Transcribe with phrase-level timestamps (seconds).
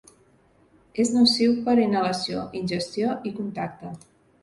[1.03, 3.97] És nociu per inhalació, ingestió i contacte.